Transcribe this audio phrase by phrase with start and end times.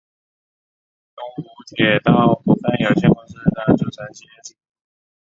[1.15, 4.57] 东武铁道股份有限公司的组成企业之一。